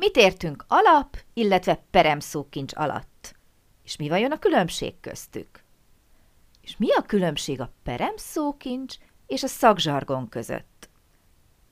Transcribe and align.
Mit 0.00 0.16
értünk 0.16 0.64
alap, 0.68 1.16
illetve 1.32 1.84
peremszókincs 1.90 2.72
alatt? 2.76 3.34
És 3.84 3.96
mi 3.96 4.08
vajon 4.08 4.32
a 4.32 4.38
különbség 4.38 5.00
köztük? 5.00 5.64
És 6.60 6.76
mi 6.76 6.92
a 6.92 7.02
különbség 7.02 7.60
a 7.60 7.72
peremszókincs 7.82 8.94
és 9.26 9.42
a 9.42 9.46
szakzsargon 9.46 10.28
között? 10.28 10.88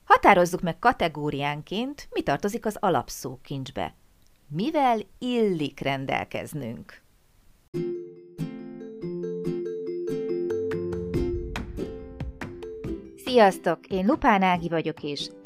Határozzuk 0.03 0.61
meg 0.61 0.79
kategóriánként, 0.79 2.07
mi 2.11 2.21
tartozik 2.21 2.65
az 2.65 2.77
alapszókincsbe. 2.79 3.95
Mivel 4.47 4.99
illik 5.19 5.79
rendelkeznünk? 5.79 7.01
Sziasztok! 13.25 13.87
Én 13.87 14.05
Lupán 14.05 14.41
Ági 14.41 14.69
vagyok, 14.69 15.03
és 15.03 15.29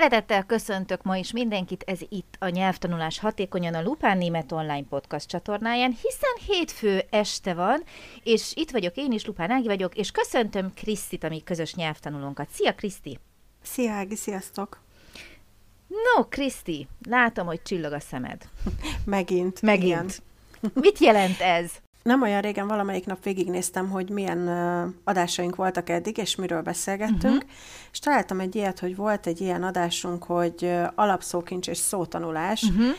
Szeretettel 0.00 0.44
köszöntök 0.44 1.02
ma 1.02 1.16
is 1.16 1.32
mindenkit, 1.32 1.82
ez 1.86 2.00
itt 2.08 2.36
a 2.38 2.48
Nyelvtanulás 2.48 3.18
Hatékonyan 3.18 3.74
a 3.74 3.82
Lupán 3.82 4.18
Német 4.18 4.52
Online 4.52 4.86
Podcast 4.88 5.28
csatornáján, 5.28 5.90
hiszen 5.90 6.56
hétfő 6.56 7.02
este 7.10 7.54
van, 7.54 7.82
és 8.22 8.52
itt 8.54 8.70
vagyok 8.70 8.96
én 8.96 9.12
is, 9.12 9.24
Lupán 9.24 9.50
Ági 9.50 9.66
vagyok, 9.66 9.96
és 9.96 10.10
köszöntöm 10.10 10.74
Krisztit, 10.74 11.24
ami 11.24 11.42
közös 11.42 11.74
nyelvtanulónkat. 11.74 12.48
Szia, 12.50 12.74
Kriszti! 12.74 13.18
Szia, 13.62 13.92
Ági, 13.92 14.16
sziasztok! 14.16 14.80
No, 15.88 16.24
Kriszti, 16.28 16.88
látom, 17.08 17.46
hogy 17.46 17.62
csillog 17.62 17.92
a 17.92 18.00
szemed. 18.00 18.48
Megint. 19.04 19.62
Megint. 19.62 20.22
Igen. 20.60 20.72
Mit 20.74 20.98
jelent 20.98 21.40
ez? 21.40 21.70
Nem 22.02 22.22
olyan 22.22 22.40
régen 22.40 22.66
valamelyik 22.66 23.06
nap 23.06 23.22
végignéztem, 23.22 23.90
hogy 23.90 24.10
milyen 24.10 24.48
uh, 24.48 24.92
adásaink 25.04 25.56
voltak 25.56 25.88
eddig, 25.88 26.18
és 26.18 26.36
miről 26.36 26.62
beszélgettünk, 26.62 27.34
uh-huh. 27.34 27.50
és 27.92 27.98
találtam 27.98 28.40
egy 28.40 28.54
ilyet, 28.54 28.78
hogy 28.78 28.96
volt 28.96 29.26
egy 29.26 29.40
ilyen 29.40 29.62
adásunk, 29.62 30.24
hogy 30.24 30.62
uh, 30.62 30.86
alapszókincs 30.94 31.68
és 31.68 31.78
szótanulás, 31.78 32.62
uh-huh. 32.62 32.94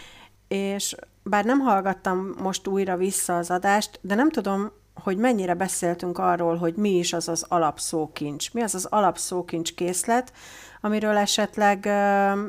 és 0.48 0.96
bár 1.24 1.46
nem 1.46 1.60
hallgattam 1.60 2.36
most 2.42 2.68
újra 2.68 2.98
vissza 2.98 3.38
az 3.38 3.52
adást, 3.52 4.00
de 4.02 4.16
nem 4.16 4.30
tudom, 4.30 4.72
hogy 4.94 5.18
mennyire 5.18 5.54
beszéltünk 5.54 6.18
arról, 6.18 6.56
hogy 6.56 6.76
mi 6.76 6.98
is 6.98 7.14
az 7.14 7.28
az 7.28 7.46
alapszókincs. 7.48 8.54
Mi 8.54 8.62
az 8.62 8.76
az 8.76 8.86
alapszókincs 8.86 9.74
készlet, 9.74 10.34
amiről 10.82 11.18
esetleg 11.18 11.78
uh, 11.78 12.40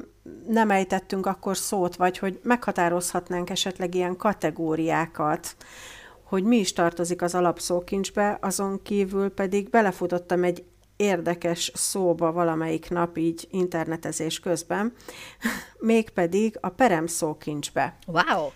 nem 0.48 0.70
ejtettünk 0.70 1.26
akkor 1.26 1.56
szót, 1.56 1.96
vagy 1.96 2.18
hogy 2.18 2.40
meghatározhatnánk 2.42 3.50
esetleg 3.50 3.94
ilyen 3.94 4.16
kategóriákat, 4.16 5.56
hogy 6.32 6.44
mi 6.44 6.56
is 6.56 6.72
tartozik 6.72 7.22
az 7.22 7.34
alapszókincsbe, 7.34 8.38
azon 8.40 8.82
kívül 8.82 9.30
pedig 9.30 9.70
belefutottam 9.70 10.44
egy 10.44 10.64
érdekes 10.96 11.70
szóba 11.74 12.32
valamelyik 12.32 12.90
nap 12.90 13.18
így 13.18 13.48
internetezés 13.50 14.40
közben, 14.40 14.92
mégpedig 15.78 16.58
a 16.60 16.68
perem 16.68 17.06
szókincsbe. 17.06 17.96
Wow! 18.06 18.50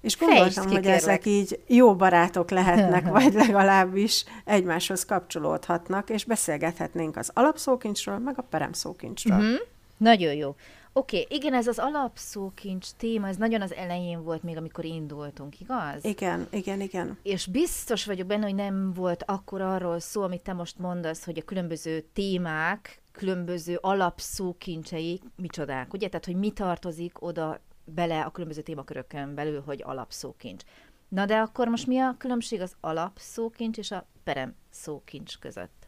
És 0.00 0.18
gondoltam, 0.18 0.70
hogy 0.70 0.86
ezek 0.86 1.26
így 1.26 1.62
jó 1.66 1.96
barátok 1.96 2.50
lehetnek, 2.50 3.08
vagy 3.18 3.32
legalábbis 3.32 4.24
egymáshoz 4.44 5.04
kapcsolódhatnak, 5.04 6.10
és 6.10 6.24
beszélgethetnénk 6.24 7.16
az 7.16 7.30
alapszókincsről, 7.34 8.18
meg 8.18 8.34
a 8.38 8.42
perem 8.42 8.72
szókincsről. 8.72 9.38
Uh-huh. 9.38 9.60
Nagyon 9.96 10.34
jó. 10.34 10.54
Oké, 10.94 11.20
okay, 11.22 11.36
igen, 11.36 11.54
ez 11.54 11.66
az 11.66 11.78
alapszókincs 11.78 12.90
téma, 12.90 13.28
ez 13.28 13.36
nagyon 13.36 13.60
az 13.62 13.74
elején 13.74 14.22
volt 14.22 14.42
még, 14.42 14.56
amikor 14.56 14.84
indultunk, 14.84 15.60
igaz? 15.60 16.04
Igen, 16.04 16.46
igen, 16.50 16.80
igen. 16.80 17.18
És 17.22 17.46
biztos 17.46 18.04
vagyok 18.04 18.26
benne, 18.26 18.44
hogy 18.44 18.54
nem 18.54 18.92
volt 18.92 19.24
akkor 19.26 19.60
arról 19.60 20.00
szó, 20.00 20.22
amit 20.22 20.42
te 20.42 20.52
most 20.52 20.78
mondasz, 20.78 21.24
hogy 21.24 21.38
a 21.38 21.44
különböző 21.44 22.00
témák, 22.12 23.02
különböző 23.12 23.78
alapszókincsei 23.80 25.20
micsodák, 25.36 25.92
ugye? 25.92 26.08
Tehát, 26.08 26.24
hogy 26.24 26.36
mi 26.36 26.50
tartozik 26.50 27.22
oda 27.22 27.60
bele 27.84 28.20
a 28.20 28.30
különböző 28.30 28.60
témakörökön 28.60 29.34
belül, 29.34 29.62
hogy 29.66 29.82
alapszókincs. 29.84 30.62
Na 31.08 31.26
de 31.26 31.38
akkor 31.38 31.68
most 31.68 31.86
mi 31.86 31.98
a 31.98 32.14
különbség 32.18 32.60
az 32.60 32.74
alapszókincs 32.80 33.78
és 33.78 33.90
a 33.90 34.06
perem 34.24 34.54
szókincs 34.70 35.38
között? 35.38 35.86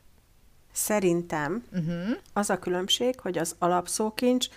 Szerintem 0.72 1.64
uh-huh. 1.72 2.16
az 2.32 2.50
a 2.50 2.58
különbség, 2.58 3.20
hogy 3.20 3.38
az 3.38 3.56
alapszókincs 3.58 4.48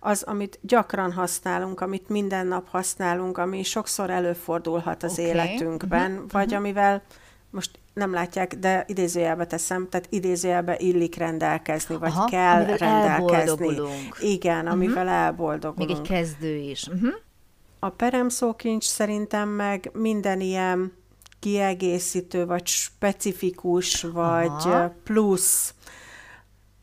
az, 0.00 0.22
amit 0.22 0.58
gyakran 0.62 1.12
használunk, 1.12 1.80
amit 1.80 2.08
minden 2.08 2.46
nap 2.46 2.68
használunk, 2.68 3.38
ami 3.38 3.62
sokszor 3.62 4.10
előfordulhat 4.10 5.02
az 5.02 5.12
okay. 5.12 5.24
életünkben, 5.24 6.12
uh-huh. 6.12 6.30
vagy 6.30 6.44
uh-huh. 6.44 6.58
amivel 6.58 7.02
most 7.50 7.70
nem 7.94 8.12
látják, 8.12 8.54
de 8.54 8.84
idézőjelbe 8.86 9.46
teszem, 9.46 9.88
tehát 9.88 10.06
idézőjelbe 10.10 10.76
illik 10.78 11.16
rendelkezni, 11.16 11.96
vagy 11.96 12.12
Aha, 12.14 12.24
kell 12.24 12.64
rendelkezni. 12.64 13.76
Igen, 14.20 14.66
amivel 14.66 15.04
uh-huh. 15.04 15.20
elboldogulunk. 15.20 15.88
Még 15.88 15.96
egy 15.96 16.08
kezdő 16.08 16.56
is. 16.56 16.86
Uh-huh. 16.86 17.10
A 17.78 17.88
peremszókincs 17.88 18.84
szerintem 18.84 19.48
meg 19.48 19.90
minden 19.92 20.40
ilyen 20.40 20.92
kiegészítő, 21.40 22.46
vagy 22.46 22.66
specifikus, 22.66 24.02
vagy 24.02 24.46
Aha. 24.46 24.94
plusz 25.04 25.74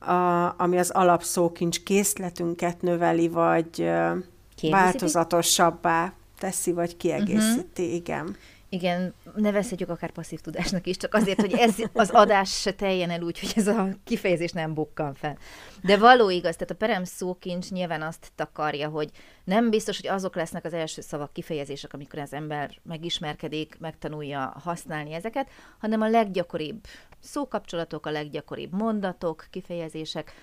a, 0.07 0.53
ami 0.57 0.77
az 0.77 0.89
alapszókincs 0.89 1.83
készletünket 1.83 2.81
növeli, 2.81 3.27
vagy 3.27 3.69
Kérdezik? 3.69 4.71
változatosabbá 4.71 6.13
teszi, 6.39 6.71
vagy 6.71 6.97
kiegészíti, 6.97 7.81
uh-huh. 7.81 7.95
igen. 7.95 8.35
Igen, 8.69 9.13
nevezhetjük 9.35 9.89
akár 9.89 10.11
passzív 10.11 10.39
tudásnak 10.39 10.87
is, 10.87 10.97
csak 10.97 11.13
azért, 11.13 11.41
hogy 11.41 11.53
ez 11.53 11.75
az 11.93 12.09
adás 12.09 12.59
se 12.59 12.71
teljen 12.71 13.09
el 13.09 13.21
úgy, 13.21 13.39
hogy 13.39 13.51
ez 13.55 13.67
a 13.67 13.89
kifejezés 14.03 14.51
nem 14.51 14.73
bukkan 14.73 15.13
fel. 15.13 15.37
De 15.83 15.97
való 15.97 16.29
igaz, 16.29 16.55
tehát 16.55 16.71
a 16.71 16.75
perem 16.75 17.03
szókincs 17.03 17.69
nyilván 17.69 18.01
azt 18.01 18.31
takarja, 18.35 18.89
hogy 18.89 19.09
nem 19.43 19.69
biztos, 19.69 20.01
hogy 20.01 20.09
azok 20.09 20.35
lesznek 20.35 20.65
az 20.65 20.73
első 20.73 21.01
szavak, 21.01 21.33
kifejezések, 21.33 21.93
amikor 21.93 22.19
az 22.19 22.33
ember 22.33 22.71
megismerkedik, 22.83 23.77
megtanulja 23.79 24.53
használni 24.63 25.13
ezeket, 25.13 25.49
hanem 25.79 26.01
a 26.01 26.09
leggyakoribb 26.09 26.85
szókapcsolatok, 27.19 28.05
a 28.05 28.11
leggyakoribb 28.11 28.73
mondatok, 28.73 29.47
kifejezések, 29.49 30.33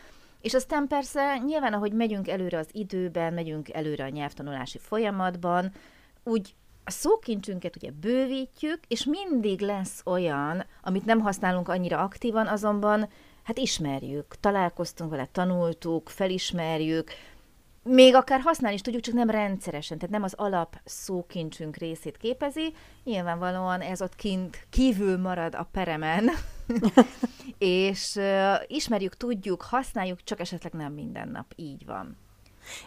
és 0.41 0.55
aztán 0.55 0.87
persze 0.87 1.37
nyilván, 1.47 1.73
ahogy 1.73 1.93
megyünk 1.93 2.29
előre 2.29 2.59
az 2.59 2.69
időben, 2.73 3.33
megyünk 3.33 3.73
előre 3.73 4.05
a 4.05 4.09
nyelvtanulási 4.09 4.79
folyamatban, 4.79 5.73
úgy 6.23 6.55
a 6.85 6.91
szókincsünket 6.91 7.77
ugye 7.77 7.91
bővítjük, 8.01 8.81
és 8.89 9.05
mindig 9.05 9.61
lesz 9.61 10.03
olyan, 10.05 10.65
amit 10.83 11.05
nem 11.05 11.21
használunk 11.21 11.69
annyira 11.69 12.03
aktívan, 12.03 12.47
azonban 12.47 13.09
hát 13.43 13.59
ismerjük, 13.59 14.35
találkoztunk 14.41 15.11
vele, 15.11 15.29
tanultuk, 15.33 16.09
felismerjük, 16.09 17.11
még 17.85 18.15
akár 18.15 18.41
használni 18.41 18.77
is 18.77 18.83
tudjuk, 18.83 19.03
csak 19.03 19.15
nem 19.15 19.31
rendszeresen, 19.31 19.99
tehát 19.99 20.15
nem 20.15 20.23
az 20.23 20.35
alap 20.35 20.81
szókincsünk 20.85 21.77
részét 21.77 22.17
képezi, 22.17 22.75
nyilvánvalóan 23.05 23.81
ez 23.81 24.03
ott 24.03 24.17
kint 24.17 24.67
kívül 24.71 25.19
marad 25.19 25.55
a 25.55 25.69
peremen, 25.73 26.31
és 27.59 28.15
uh, 28.17 28.55
ismerjük, 28.67 29.17
tudjuk, 29.17 29.63
használjuk, 29.63 30.23
csak 30.23 30.41
esetleg 30.41 30.73
nem 30.73 30.93
minden 30.93 31.29
nap 31.29 31.53
így 31.57 31.85
van. 31.87 32.17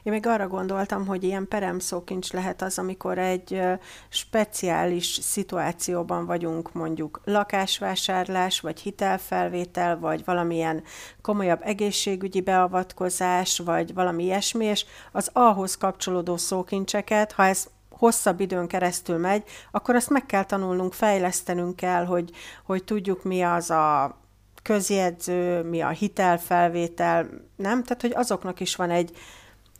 Én 0.03 0.13
még 0.13 0.27
arra 0.27 0.47
gondoltam, 0.47 1.05
hogy 1.05 1.23
ilyen 1.23 1.47
peremszókincs 1.47 2.31
lehet 2.31 2.61
az, 2.61 2.77
amikor 2.77 3.17
egy 3.17 3.61
speciális 4.09 5.19
szituációban 5.21 6.25
vagyunk, 6.25 6.73
mondjuk 6.73 7.21
lakásvásárlás, 7.23 8.59
vagy 8.59 8.79
hitelfelvétel, 8.79 9.99
vagy 9.99 10.25
valamilyen 10.25 10.83
komolyabb 11.21 11.61
egészségügyi 11.63 12.41
beavatkozás, 12.41 13.59
vagy 13.59 13.93
valami 13.93 14.23
ilyesmi, 14.23 14.65
és 14.65 14.85
az 15.11 15.29
ahhoz 15.33 15.77
kapcsolódó 15.77 16.37
szókincseket, 16.37 17.31
ha 17.31 17.45
ez 17.45 17.67
hosszabb 17.89 18.39
időn 18.39 18.67
keresztül 18.67 19.17
megy, 19.17 19.43
akkor 19.71 19.95
azt 19.95 20.09
meg 20.09 20.25
kell 20.25 20.43
tanulnunk, 20.43 20.93
fejlesztenünk 20.93 21.75
kell, 21.75 22.05
hogy, 22.05 22.31
hogy 22.65 22.83
tudjuk 22.83 23.23
mi 23.23 23.41
az 23.41 23.69
a 23.69 24.17
közjegyző, 24.63 25.63
mi 25.63 25.81
a 25.81 25.89
hitelfelvétel, 25.89 27.29
nem? 27.55 27.83
Tehát, 27.83 28.01
hogy 28.01 28.13
azoknak 28.15 28.59
is 28.59 28.75
van 28.75 28.89
egy, 28.89 29.11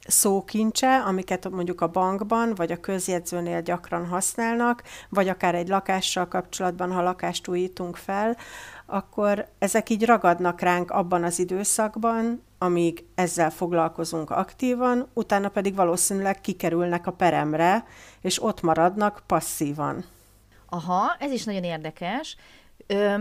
szókincse, 0.07 0.97
amiket 0.97 1.49
mondjuk 1.49 1.81
a 1.81 1.87
bankban 1.87 2.55
vagy 2.55 2.71
a 2.71 2.79
közjegyzőnél 2.79 3.61
gyakran 3.61 4.07
használnak, 4.07 4.83
vagy 5.09 5.27
akár 5.27 5.55
egy 5.55 5.67
lakással 5.67 6.27
kapcsolatban, 6.27 6.91
ha 6.91 7.01
lakást 7.01 7.47
újítunk 7.47 7.95
fel, 7.95 8.37
akkor 8.85 9.47
ezek 9.59 9.89
így 9.89 10.05
ragadnak 10.05 10.61
ránk 10.61 10.91
abban 10.91 11.23
az 11.23 11.39
időszakban, 11.39 12.43
amíg 12.57 13.05
ezzel 13.15 13.49
foglalkozunk 13.49 14.29
aktívan, 14.29 15.07
utána 15.13 15.49
pedig 15.49 15.75
valószínűleg 15.75 16.41
kikerülnek 16.41 17.07
a 17.07 17.11
peremre, 17.11 17.85
és 18.21 18.43
ott 18.43 18.61
maradnak 18.61 19.23
passzívan. 19.25 20.05
Aha, 20.69 21.15
ez 21.19 21.31
is 21.31 21.43
nagyon 21.43 21.63
érdekes. 21.63 22.37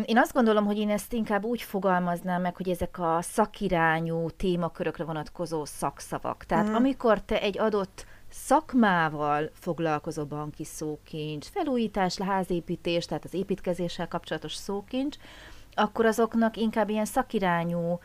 Én 0.05 0.19
azt 0.19 0.33
gondolom, 0.33 0.65
hogy 0.65 0.79
én 0.79 0.91
ezt 0.91 1.13
inkább 1.13 1.45
úgy 1.45 1.63
fogalmaznám 1.63 2.43
meg, 2.43 2.57
hogy 2.57 2.69
ezek 2.69 2.99
a 2.99 3.19
szakirányú 3.23 4.31
témakörökre 4.31 5.05
vonatkozó 5.05 5.65
szakszavak. 5.65 6.45
Tehát 6.45 6.69
mm. 6.69 6.75
amikor 6.75 7.21
te 7.21 7.41
egy 7.41 7.59
adott 7.59 8.07
szakmával 8.31 9.51
foglalkozó 9.53 10.25
banki 10.25 10.65
szókincs, 10.65 11.47
felújítás, 11.47 12.19
házépítés, 12.19 13.05
tehát 13.05 13.25
az 13.25 13.35
építkezéssel 13.35 14.09
kapcsolatos 14.09 14.55
szókincs, 14.55 15.17
akkor 15.75 16.07
azoknak 16.07 16.57
inkább 16.57 16.89
ilyen 16.89 17.05
szakirányú 17.05 17.99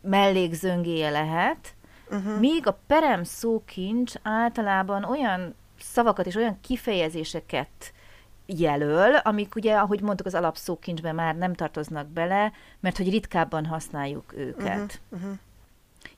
mellékzöngéje 0.00 1.10
lehet, 1.10 1.74
uh-huh. 2.10 2.38
míg 2.38 2.66
a 2.66 2.78
perem 2.86 3.24
szókincs 3.24 4.12
általában 4.22 5.04
olyan 5.04 5.54
szavakat 5.80 6.26
és 6.26 6.34
olyan 6.34 6.58
kifejezéseket 6.60 7.92
jelöl, 8.56 9.16
amik 9.16 9.54
ugye, 9.54 9.76
ahogy 9.76 10.00
mondtuk, 10.00 10.26
az 10.26 10.34
alapszókincsben 10.34 11.14
már 11.14 11.36
nem 11.36 11.54
tartoznak 11.54 12.08
bele, 12.08 12.52
mert 12.80 12.96
hogy 12.96 13.10
ritkábban 13.10 13.66
használjuk 13.66 14.34
őket. 14.36 15.00
Uh-huh, 15.10 15.22
uh-huh. 15.22 15.38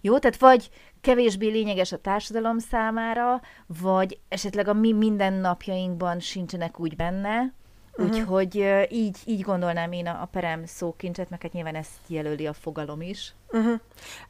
Jó, 0.00 0.19
tehát 0.19 0.38
vagy 0.38 0.71
kevésbé 1.00 1.49
lényeges 1.49 1.93
a 1.93 2.00
társadalom 2.00 2.59
számára, 2.59 3.41
vagy 3.67 4.19
esetleg 4.29 4.69
a 4.69 4.73
mi 4.73 4.93
mindennapjainkban 4.93 6.21
sincsenek 6.21 6.81
úgy 6.81 6.97
benne, 6.97 7.53
Uh-huh. 8.00 8.17
Úgyhogy 8.17 8.67
így, 8.91 9.17
így 9.25 9.41
gondolnám 9.41 9.93
én 9.93 10.06
a, 10.06 10.23
a 10.23 10.29
perem 10.32 10.62
szókincset, 10.67 11.31
meg 11.31 11.43
hát 11.43 11.52
nyilván 11.52 11.75
ezt 11.75 11.91
jelöli 12.06 12.47
a 12.47 12.52
fogalom 12.52 13.00
is. 13.00 13.35
Uh-huh. 13.50 13.81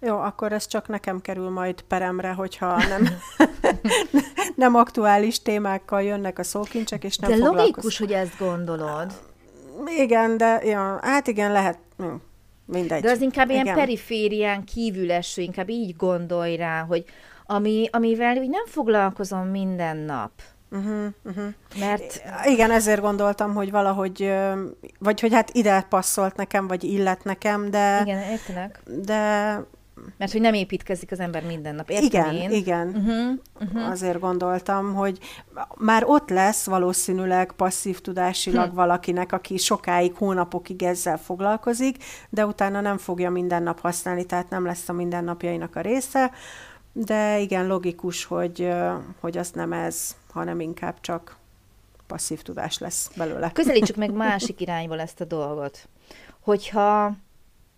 Jó, 0.00 0.18
akkor 0.18 0.52
ez 0.52 0.66
csak 0.66 0.88
nekem 0.88 1.20
kerül 1.20 1.50
majd 1.50 1.82
peremre, 1.82 2.32
hogyha 2.32 2.76
nem, 2.88 3.08
nem 4.56 4.74
aktuális 4.74 5.42
témákkal 5.42 6.02
jönnek 6.02 6.38
a 6.38 6.42
szókincsek, 6.42 7.04
és 7.04 7.16
nem 7.16 7.30
De 7.30 7.36
logikus, 7.36 7.98
hogy 7.98 8.12
ezt 8.12 8.38
gondolod. 8.38 9.12
Igen, 9.86 10.36
de 10.36 10.60
ja, 10.64 10.98
hát 11.02 11.26
igen, 11.26 11.52
lehet. 11.52 11.78
Hm, 11.96 12.14
mindegy. 12.64 13.02
De 13.02 13.10
az 13.10 13.20
inkább 13.20 13.50
igen. 13.50 13.64
ilyen 13.64 13.76
periférián 13.76 14.64
kívül 14.64 15.12
eső, 15.12 15.42
inkább 15.42 15.68
így 15.68 15.96
gondolj 15.96 16.56
rá, 16.56 16.80
hogy 16.80 17.04
ami, 17.46 17.88
amivel 17.90 18.36
úgy 18.36 18.48
nem 18.48 18.66
foglalkozom 18.66 19.46
minden 19.46 19.96
nap. 19.96 20.30
Uh-huh, 20.70 21.06
uh-huh. 21.24 21.44
Mert... 21.78 22.22
Igen, 22.44 22.70
ezért 22.70 23.00
gondoltam, 23.00 23.54
hogy 23.54 23.70
valahogy, 23.70 24.32
vagy 24.98 25.20
hogy 25.20 25.32
hát 25.32 25.50
ide 25.50 25.86
passzolt 25.88 26.36
nekem, 26.36 26.66
vagy 26.66 26.84
illet 26.84 27.24
nekem, 27.24 27.70
de... 27.70 28.00
Igen, 28.04 28.22
értelek. 28.30 28.82
De... 28.84 29.64
Mert 30.16 30.32
hogy 30.32 30.40
nem 30.40 30.54
építkezik 30.54 31.12
az 31.12 31.20
ember 31.20 31.44
minden 31.44 31.74
nap, 31.74 31.90
értem 31.90 32.06
Igen, 32.06 32.34
én? 32.34 32.50
igen. 32.50 32.88
Uh-huh, 32.88 33.38
uh-huh. 33.60 33.90
Azért 33.90 34.20
gondoltam, 34.20 34.94
hogy 34.94 35.18
már 35.76 36.02
ott 36.06 36.28
lesz 36.28 36.66
valószínűleg 36.66 37.52
passzív 37.52 38.00
tudásilag 38.00 38.68
hm. 38.68 38.74
valakinek, 38.74 39.32
aki 39.32 39.56
sokáig, 39.56 40.14
hónapokig 40.14 40.82
ezzel 40.82 41.18
foglalkozik, 41.18 42.04
de 42.28 42.46
utána 42.46 42.80
nem 42.80 42.98
fogja 42.98 43.30
minden 43.30 43.62
nap 43.62 43.80
használni, 43.80 44.24
tehát 44.24 44.50
nem 44.50 44.64
lesz 44.64 44.88
a 44.88 44.92
mindennapjainak 44.92 45.76
a 45.76 45.80
része, 45.80 46.30
de 46.92 47.38
igen, 47.38 47.66
logikus, 47.66 48.24
hogy, 48.24 48.68
hogy 49.20 49.38
az 49.38 49.50
nem 49.50 49.72
ez 49.72 50.16
hanem 50.30 50.60
inkább 50.60 51.00
csak 51.00 51.36
passzív 52.06 52.42
tudás 52.42 52.78
lesz 52.78 53.10
belőle. 53.16 53.50
Közelítsük 53.52 53.96
meg 53.96 54.12
másik 54.26 54.60
irányból 54.60 55.00
ezt 55.00 55.20
a 55.20 55.24
dolgot. 55.24 55.88
Hogyha 56.40 57.16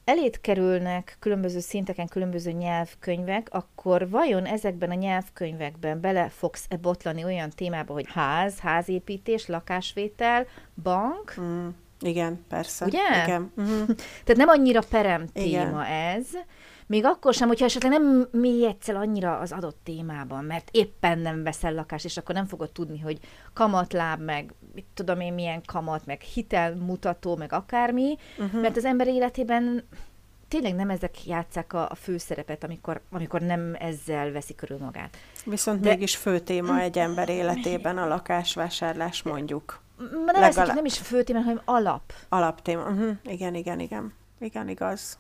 elét 0.04 0.40
kerülnek 0.40 1.16
különböző 1.19 1.60
szinteken 1.60 2.06
különböző 2.06 2.50
nyelvkönyvek, 2.50 3.49
akkor 3.50 4.10
vajon 4.10 4.46
ezekben 4.46 4.90
a 4.90 4.94
nyelvkönyvekben 4.94 6.00
bele 6.00 6.28
fogsz-e 6.28 6.76
botlani 6.76 7.25
olyan 7.25 7.50
témába, 7.50 7.93
hogy 7.93 8.06
ház, 8.08 8.58
házépítés, 8.58 9.46
lakásvétel, 9.46 10.46
bank? 10.82 11.34
Mm, 11.40 11.69
igen, 12.00 12.44
persze. 12.49 12.84
Ugye? 12.84 13.22
Igen. 13.25 13.52
Uh-huh. 13.56 13.87
Tehát 14.25 14.37
nem 14.37 14.49
annyira 14.49 14.81
perem 14.90 15.26
téma 15.26 15.46
igen. 15.46 15.81
ez, 15.81 16.26
még 16.93 17.05
akkor 17.05 17.35
sem, 17.35 17.49
hogyha 17.49 17.65
esetleg 17.65 17.93
nem 17.93 18.29
mélyedsz 18.31 18.89
el 18.89 18.97
annyira 18.97 19.39
az 19.39 19.53
adott 19.53 19.79
témában, 19.83 20.44
mert 20.44 20.69
éppen 20.73 21.19
nem 21.19 21.43
veszel 21.43 21.75
lakást, 21.75 22.05
és 22.05 22.17
akkor 22.17 22.35
nem 22.35 22.47
fogod 22.47 22.71
tudni, 22.71 22.99
hogy 22.99 23.19
kamatláb, 23.53 24.21
meg 24.21 24.55
mit 24.75 24.87
tudom 24.94 25.21
én 25.21 25.33
milyen 25.33 25.62
kamat, 25.67 26.06
meg 26.06 26.21
hitelmutató, 26.21 27.37
meg 27.37 27.53
akármi, 27.53 28.17
uh-huh. 28.39 28.61
mert 28.61 28.77
az 28.77 28.85
ember 28.85 29.06
életében 29.09 29.85
tényleg 30.49 30.75
nem 30.75 30.91
ezek 30.91 31.27
játszák 31.27 31.73
a, 31.73 31.91
a 31.91 31.94
főszerepet, 31.94 32.65
amikor, 32.65 33.00
amikor 33.11 33.41
nem 33.41 33.77
ezzel 33.79 34.31
veszi 34.31 34.55
körül 34.55 34.79
magát. 34.79 35.17
Viszont 35.45 35.81
De... 35.81 35.88
mégis 35.88 36.17
fő 36.17 36.38
téma 36.38 36.81
egy 36.81 36.99
ember 36.99 37.29
életében 37.29 37.99
a 37.99 38.06
lakásvásárlás, 38.06 39.23
mondjuk. 39.23 39.81
Nem, 40.25 40.41
Legalább... 40.41 40.75
nem 40.75 40.85
is 40.85 40.99
fő 40.99 41.23
téma, 41.23 41.41
hanem 41.41 41.61
alap. 41.65 42.12
Alaptéma. 42.29 42.83
Uh-huh. 42.83 43.17
Igen, 43.25 43.55
igen, 43.55 43.81
igen. 43.81 44.12
Igen, 44.38 44.69
igaz. 44.69 45.19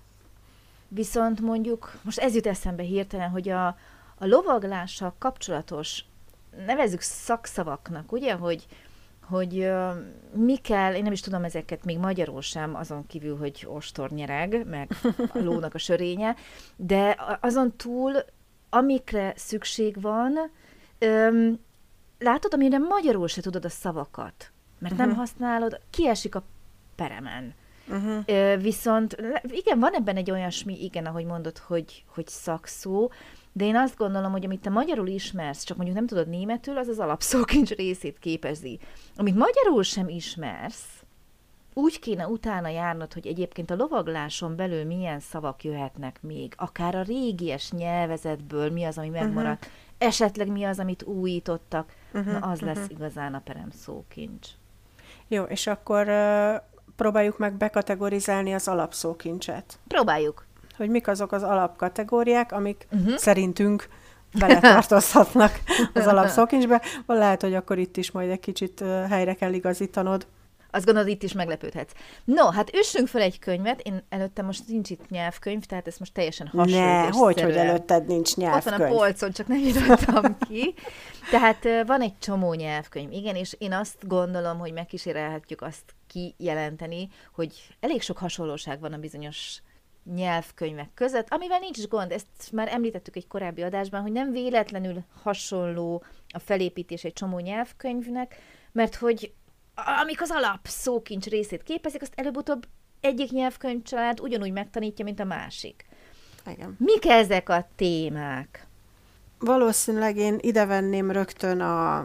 Viszont 0.94 1.40
mondjuk, 1.40 1.92
most 2.02 2.18
ez 2.18 2.34
jut 2.34 2.46
eszembe 2.46 2.82
hirtelen, 2.82 3.28
hogy 3.30 3.48
a, 3.48 3.66
a 4.18 4.26
lovaglással 4.26 5.14
kapcsolatos, 5.18 6.04
nevezzük 6.66 7.00
szakszavaknak, 7.00 8.12
ugye, 8.12 8.32
hogy, 8.32 8.66
hogy 9.22 9.58
uh, 9.58 9.90
mi 10.34 10.56
kell, 10.56 10.94
én 10.94 11.02
nem 11.02 11.12
is 11.12 11.20
tudom 11.20 11.44
ezeket 11.44 11.84
még 11.84 11.98
magyarul 11.98 12.40
sem, 12.40 12.74
azon 12.74 13.06
kívül, 13.06 13.36
hogy 13.36 13.66
ostor 13.68 14.10
nyereg, 14.10 14.66
meg 14.66 14.90
a 15.32 15.38
lónak 15.38 15.74
a 15.74 15.78
sörénye, 15.78 16.36
de 16.76 17.16
azon 17.40 17.76
túl, 17.76 18.24
amikre 18.70 19.32
szükség 19.36 20.00
van, 20.00 20.38
um, 21.00 21.58
látod, 22.18 22.54
amire 22.54 22.78
magyarul 22.78 23.28
se 23.28 23.40
tudod 23.40 23.64
a 23.64 23.70
szavakat, 23.70 24.52
mert 24.78 24.96
nem 24.96 25.14
használod, 25.14 25.80
kiesik 25.90 26.34
a 26.34 26.42
peremen. 26.94 27.54
Uh-huh. 27.88 28.62
Viszont 28.62 29.16
igen, 29.42 29.78
van 29.78 29.94
ebben 29.94 30.16
egy 30.16 30.30
olyasmi, 30.30 30.84
igen, 30.84 31.06
ahogy 31.06 31.24
mondod, 31.24 31.58
hogy, 31.58 32.04
hogy 32.06 32.28
szakszó, 32.28 33.10
de 33.52 33.64
én 33.64 33.76
azt 33.76 33.96
gondolom, 33.96 34.32
hogy 34.32 34.44
amit 34.44 34.60
te 34.60 34.70
magyarul 34.70 35.06
ismersz, 35.06 35.62
csak 35.64 35.76
mondjuk 35.76 35.98
nem 35.98 36.06
tudod 36.06 36.28
németül, 36.28 36.76
az 36.76 36.88
az 36.88 36.98
alapszókincs 36.98 37.70
részét 37.70 38.18
képezi. 38.18 38.78
Amit 39.16 39.36
magyarul 39.36 39.82
sem 39.82 40.08
ismersz, 40.08 40.86
úgy 41.74 41.98
kéne 41.98 42.26
utána 42.26 42.68
járnod, 42.68 43.12
hogy 43.12 43.26
egyébként 43.26 43.70
a 43.70 43.76
lovagláson 43.76 44.56
belül 44.56 44.84
milyen 44.84 45.20
szavak 45.20 45.64
jöhetnek 45.64 46.18
még, 46.22 46.54
akár 46.56 46.94
a 46.94 47.02
régies 47.02 47.70
nyelvezetből 47.70 48.70
mi 48.70 48.84
az, 48.84 48.98
ami 48.98 49.08
megmaradt, 49.08 49.64
uh-huh. 49.64 50.08
esetleg 50.08 50.48
mi 50.48 50.64
az, 50.64 50.78
amit 50.78 51.02
újítottak, 51.02 51.92
uh-huh, 52.12 52.32
na 52.32 52.46
az 52.46 52.62
uh-huh. 52.62 52.74
lesz 52.74 52.88
igazán 52.88 53.34
a 53.34 53.40
perem 53.44 53.70
szókincs. 53.70 54.48
Jó, 55.28 55.42
és 55.42 55.66
akkor 55.66 56.06
próbáljuk 56.96 57.38
meg 57.38 57.54
bekategorizálni 57.56 58.54
az 58.54 58.68
alapszókincset. 58.68 59.78
Próbáljuk. 59.88 60.46
Hogy 60.76 60.88
mik 60.88 61.08
azok 61.08 61.32
az 61.32 61.42
alapkategóriák, 61.42 62.52
amik 62.52 62.86
uh-huh. 62.92 63.16
szerintünk 63.16 63.88
beletartozhatnak 64.38 65.60
az 65.94 66.06
alapszókincsbe. 66.06 66.82
Lehet, 67.06 67.40
hogy 67.40 67.54
akkor 67.54 67.78
itt 67.78 67.96
is 67.96 68.10
majd 68.10 68.30
egy 68.30 68.40
kicsit 68.40 68.84
helyre 69.08 69.34
kell 69.34 69.52
igazítanod. 69.52 70.26
Azt 70.74 70.84
gondolod, 70.84 71.08
itt 71.08 71.22
is 71.22 71.32
meglepődhetsz. 71.32 71.92
No, 72.24 72.50
hát 72.50 72.74
üssünk 72.74 73.08
fel 73.08 73.20
egy 73.20 73.38
könyvet. 73.38 73.80
Én 73.80 74.02
előtte 74.08 74.42
most 74.42 74.68
nincs 74.68 74.90
itt 74.90 75.08
nyelvkönyv, 75.08 75.64
tehát 75.64 75.86
ez 75.86 75.96
most 75.98 76.12
teljesen 76.12 76.46
hasonló. 76.46 76.78
Ne, 76.78 77.08
hogy, 77.08 77.40
hogy 77.40 77.56
előtted 77.56 78.06
nincs 78.06 78.36
nyelvkönyv? 78.36 78.74
Ott 78.74 78.78
van 78.80 78.90
a 78.90 78.96
polcon, 78.96 79.32
csak 79.32 79.46
nem 79.46 79.58
írtam 79.58 80.38
ki. 80.48 80.74
Tehát 81.30 81.86
van 81.86 82.00
egy 82.00 82.18
csomó 82.18 82.54
nyelvkönyv, 82.54 83.12
igen, 83.12 83.34
és 83.34 83.56
én 83.58 83.72
azt 83.72 84.08
gondolom, 84.08 84.58
hogy 84.58 84.72
megkísérelhetjük 84.72 85.62
azt 85.62 85.94
kijelenteni, 86.06 87.08
hogy 87.34 87.52
elég 87.80 88.02
sok 88.02 88.18
hasonlóság 88.18 88.80
van 88.80 88.92
a 88.92 88.98
bizonyos 88.98 89.62
nyelvkönyvek 90.14 90.90
között, 90.94 91.26
amivel 91.30 91.58
nincs 91.58 91.78
is 91.78 91.88
gond, 91.88 92.12
ezt 92.12 92.26
már 92.52 92.68
említettük 92.68 93.16
egy 93.16 93.26
korábbi 93.26 93.62
adásban, 93.62 94.00
hogy 94.00 94.12
nem 94.12 94.30
véletlenül 94.30 95.04
hasonló 95.22 96.04
a 96.28 96.38
felépítés 96.38 97.04
egy 97.04 97.12
csomó 97.12 97.38
nyelvkönyvnek, 97.38 98.36
mert 98.72 98.94
hogy 98.94 99.32
amik 100.00 100.20
az 100.22 100.30
alap 100.30 100.58
szókincs 100.62 101.26
részét 101.26 101.62
képezik, 101.62 102.02
azt 102.02 102.12
előbb-utóbb 102.16 102.66
egyik 103.00 103.30
nyelvkönyvcsalád 103.30 104.20
ugyanúgy 104.20 104.52
megtanítja, 104.52 105.04
mint 105.04 105.20
a 105.20 105.24
másik. 105.24 105.86
Igen. 106.46 106.76
Mik 106.78 107.06
ezek 107.06 107.48
a 107.48 107.68
témák? 107.76 108.66
Valószínűleg 109.38 110.16
én 110.16 110.36
ide 110.40 110.64
venném 110.66 111.10
rögtön 111.10 111.60
a 111.60 112.04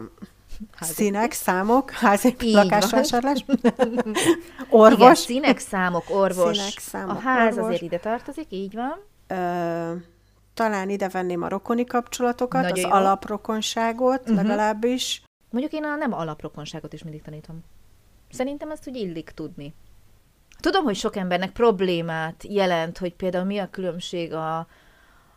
Színek, 0.80 1.32
számok, 1.32 1.90
házi 1.90 2.34
lakásvásárlás. 2.40 3.44
orvos. 4.70 5.00
Igen, 5.00 5.14
színek, 5.14 5.58
számok, 5.58 6.04
orvos. 6.08 6.56
Színek, 6.56 6.78
számok, 6.78 7.16
a 7.16 7.18
ház 7.20 7.52
orvos. 7.52 7.66
azért 7.66 7.82
ide 7.82 7.98
tartozik, 7.98 8.46
így 8.48 8.74
van. 8.74 8.98
Ö, 9.26 9.92
talán 10.54 10.90
ide 10.90 11.08
venném 11.08 11.42
a 11.42 11.48
rokoni 11.48 11.84
kapcsolatokat, 11.84 12.62
Nagyon 12.62 12.84
az 12.84 12.90
jó. 12.90 12.90
alaprokonságot 12.96 14.24
Mhm. 14.26 14.34
legalábbis. 14.34 15.22
Mondjuk 15.50 15.72
én 15.72 15.84
a 15.84 15.96
nem 15.96 16.12
alaprokonságot 16.12 16.92
is 16.92 17.02
mindig 17.02 17.22
tanítom. 17.22 17.60
Szerintem 18.30 18.70
ezt 18.70 18.88
úgy 18.88 18.96
illik 18.96 19.30
tudni. 19.30 19.74
Tudom, 20.60 20.84
hogy 20.84 20.96
sok 20.96 21.16
embernek 21.16 21.50
problémát 21.52 22.44
jelent, 22.48 22.98
hogy 22.98 23.14
például 23.14 23.44
mi 23.44 23.58
a 23.58 23.70
különbség 23.70 24.32
a, 24.32 24.66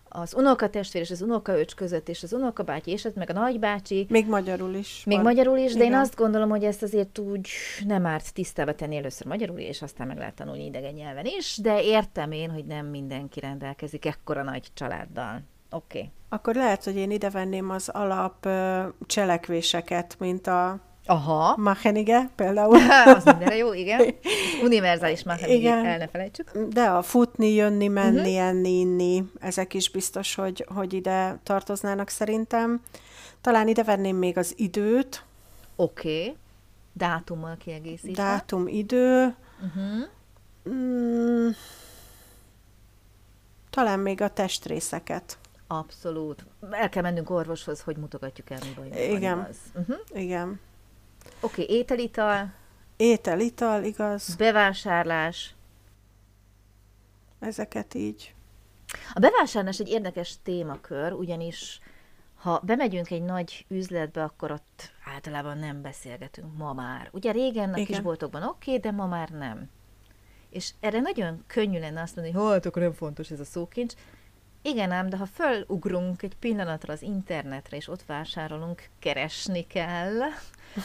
az 0.10 0.34
unokatestvér 0.34 1.01
és 1.01 1.12
az 1.12 1.22
unokaöcs 1.22 1.75
között, 1.75 2.10
és 2.10 2.24
az 2.24 2.34
unokabátyja, 2.34 2.94
és 2.94 3.06
az 3.06 3.13
meg 3.15 3.30
a 3.30 3.34
nagybácsi, 3.34 4.06
Még 4.10 4.27
magyarul 4.27 4.74
is. 4.74 5.03
még 5.06 5.15
van. 5.18 5.25
magyarul 5.25 5.58
is, 5.58 5.74
de 5.74 5.80
én 5.80 5.86
Igen. 5.86 6.00
azt 6.00 6.15
gondolom, 6.15 6.50
hogy 6.50 6.63
ezt 6.63 6.84
azért 6.84 7.18
úgy 7.20 7.50
nem 7.86 8.06
árt 8.06 8.34
tisztába 8.34 8.75
tenni 8.75 8.96
először 8.96 9.27
magyarul, 9.27 9.60
és 9.60 9.82
aztán 9.82 10.08
meg 10.08 10.18
lehet 10.18 10.36
tanulni 10.36 10.65
idegen 10.65 10.94
nyelven 10.94 11.25
is, 11.25 11.58
de 11.62 11.84
értem 11.84 12.32
én, 12.32 12.50
hogy 12.51 12.65
nem 12.65 12.86
mindenki 12.86 13.39
rendelkezik 13.39 14.06
ekkora 14.06 14.44
nagy 14.44 14.68
családdal. 14.74 15.41
Oké. 15.72 15.98
Okay. 15.98 16.12
Akkor 16.30 16.56
lehet, 16.56 16.84
hogy 16.84 16.96
én 16.96 17.12
ide 17.12 17.30
venném 17.30 17.70
az 17.70 17.90
alap 17.90 18.46
ö, 18.46 18.84
cselekvéseket, 19.06 20.16
mint 20.20 20.48
a 20.48 20.80
Aha. 21.06 21.56
Machenige 21.58 22.30
például. 22.36 22.78
az 23.16 23.24
mindenre 23.24 23.56
jó, 23.56 23.74
igen. 23.74 24.16
Univerzális 24.63 25.24
már, 25.24 25.50
Igen. 25.50 25.86
el 25.86 25.98
ne 25.98 26.08
felejtsük. 26.08 26.51
De 26.58 26.84
a 26.84 27.01
futni, 27.01 27.54
jönni, 27.54 27.88
menni, 27.88 28.18
uh-huh. 28.18 28.48
enni, 28.48 28.80
inni, 28.80 29.24
ezek 29.40 29.74
is 29.74 29.90
biztos, 29.90 30.36
hogy, 30.36 30.66
hogy 30.75 30.94
ide 30.94 31.40
tartoznának 31.44 32.10
szerintem. 32.10 32.82
Talán 33.42 33.68
ide 33.68 33.84
venném 33.84 34.16
még 34.16 34.38
az 34.38 34.54
időt, 34.58 35.24
Oké. 35.75 36.20
Okay. 36.22 36.36
Dátummal 36.94 37.58
kiegészítve. 37.58 38.24
dátum, 38.24 38.68
idő, 38.68 39.36
Uh-huh. 39.63 40.08
mm, 40.70 41.50
talán 43.70 44.00
még 44.00 44.22
a 44.22 44.30
testrészeket. 44.30 45.38
Abszolút. 45.72 46.46
El 46.72 46.90
kell 46.90 47.01
mennünk 47.01 47.30
orvoshoz, 47.30 47.82
hogy 47.82 47.98
mutogatjuk 47.98 48.50
el, 48.50 48.60
mi 48.62 48.74
van, 48.75 48.86
Igen. 48.86 49.40
igaz? 49.40 49.58
Uh-huh. 49.75 49.98
Igen. 50.13 50.60
Oké, 51.42 51.62
okay, 51.62 51.75
ételital, 51.75 52.54
Étel, 53.01 53.40
ital, 53.40 53.84
igaz, 53.84 54.36
bevásárlás. 54.36 55.56
ezeket 57.40 57.94
így. 57.94 58.36
A 59.13 59.20
bevásárlás 59.20 59.80
egy 59.80 59.90
érdekes 59.90 60.38
témakör, 60.44 61.12
ugyanis 61.12 61.80
ha 62.36 62.62
bemegyünk 62.63 63.10
egy 63.10 63.22
nagy 63.22 63.66
üzletbe, 63.68 64.24
akkor 64.24 64.51
ott 64.51 64.92
általában 65.06 65.58
nem 65.58 65.82
beszélgetünk 65.82 66.58
ma 66.58 66.74
már. 66.74 67.10
Ugye 67.12 67.32
régen 67.32 67.74
a 67.74 67.78
Igen. 67.78 67.86
kisboltokban 67.86 68.44
oké, 68.44 68.75
okay, 68.75 68.80
de 68.80 68.98
ma 68.98 69.06
már 69.08 69.30
nem. 69.30 69.70
És 70.50 70.74
erre 70.80 71.00
nagyon 71.00 71.44
könnyű 71.48 71.80
lenne 71.80 72.01
azt 72.01 72.16
mondani, 72.16 72.38
hogy 72.38 72.51
hát 72.51 72.66
akkor 72.66 72.82
nem 72.82 72.94
fontos 72.94 73.32
ez 73.32 73.40
a 73.40 73.46
szókincs. 73.46 73.94
Igen 74.62 74.91
ám, 74.91 75.10
de 75.10 75.18
ha 75.18 75.25
fölugrunk 75.25 76.24
egy 76.24 76.36
pillanatra 76.39 76.94
az 76.94 77.01
internetre, 77.01 77.77
és 77.77 77.88
ott 77.88 78.03
vásárolunk, 78.06 78.84
keresni 79.00 79.68
kell. 79.68 80.18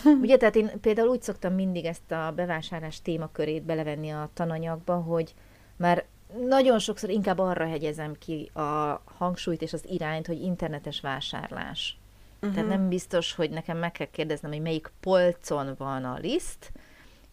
Ugye, 0.22 0.36
tehát 0.36 0.56
én 0.56 0.80
például 0.80 1.08
úgy 1.08 1.22
szoktam 1.22 1.54
mindig 1.54 1.84
ezt 1.84 2.12
a 2.12 2.32
bevásárlás 2.36 3.02
témakörét 3.02 3.62
belevenni 3.62 4.10
a 4.10 4.30
tananyagba, 4.34 4.94
hogy 4.94 5.34
már 5.76 6.04
nagyon 6.48 6.78
sokszor 6.78 7.10
inkább 7.10 7.38
arra 7.38 7.68
hegyezem 7.68 8.14
ki 8.18 8.50
a 8.54 9.02
hangsúlyt 9.04 9.62
és 9.62 9.72
az 9.72 9.84
irányt, 9.88 10.26
hogy 10.26 10.42
internetes 10.42 11.00
vásárlás. 11.00 11.98
Uh-huh. 12.40 12.54
Tehát 12.54 12.68
nem 12.68 12.88
biztos, 12.88 13.34
hogy 13.34 13.50
nekem 13.50 13.78
meg 13.78 13.92
kell 13.92 14.10
kérdeznem, 14.10 14.50
hogy 14.50 14.60
melyik 14.60 14.90
polcon 15.00 15.74
van 15.78 16.04
a 16.04 16.18
liszt, 16.18 16.72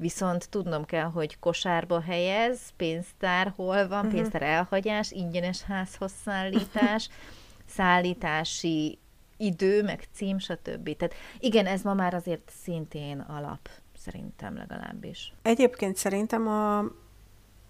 viszont 0.04 0.50
tudnom 0.50 0.86
kell, 0.86 1.10
hogy 1.10 1.40
kosárba 1.40 2.02
helyez, 2.02 2.60
pénztár 2.78 3.54
hol 3.56 3.88
van, 3.88 4.06
uh-huh. 4.06 4.14
pénztár 4.14 4.42
elhagyás, 4.42 5.12
ingyenes 5.12 5.62
házhoz 5.62 6.12
szállítás, 6.24 7.10
szállítási 7.78 9.00
idő, 9.38 9.84
meg 9.84 10.04
cím, 10.14 10.40
stb. 10.40 10.96
Tehát 10.96 11.14
igen, 11.40 11.66
ez 11.66 11.82
ma 11.82 11.94
már 11.94 12.14
azért 12.14 12.52
szintén 12.64 13.20
alap, 13.20 13.70
szerintem 13.98 14.56
legalábbis. 14.56 15.34
Egyébként 15.42 15.96
szerintem 15.96 16.48
a, 16.48 16.80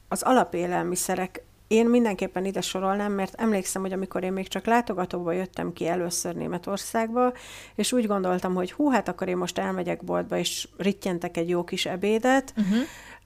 az 0.07 0.21
alapélelmiszerek 0.21 1.43
én 1.73 1.85
mindenképpen 1.85 2.45
ide 2.45 2.61
sorolnám, 2.61 3.11
mert 3.11 3.33
emlékszem, 3.41 3.81
hogy 3.81 3.93
amikor 3.93 4.23
én 4.23 4.33
még 4.33 4.47
csak 4.47 4.65
látogatóba 4.65 5.31
jöttem 5.31 5.73
ki 5.73 5.87
először 5.87 6.35
Németországba, 6.35 7.33
és 7.75 7.91
úgy 7.91 8.07
gondoltam, 8.07 8.53
hogy 8.53 8.71
hú, 8.71 8.89
hát 8.89 9.07
akkor 9.07 9.27
én 9.27 9.37
most 9.37 9.57
elmegyek 9.57 10.03
boltba, 10.03 10.37
és 10.37 10.67
rittyentek 10.77 11.37
egy 11.37 11.49
jó 11.49 11.63
kis 11.63 11.85
ebédet. 11.85 12.53
Uh-huh. 12.57 12.77